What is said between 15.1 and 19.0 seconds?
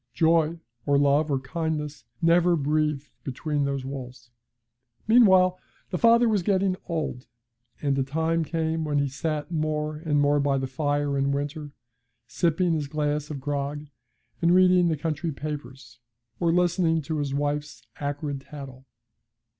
papers, or listening to his wife's acrid tattle.